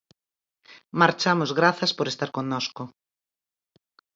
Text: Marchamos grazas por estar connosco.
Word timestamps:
Marchamos 1.01 1.49
grazas 1.59 1.91
por 1.97 2.07
estar 2.09 2.29
connosco. 2.37 2.83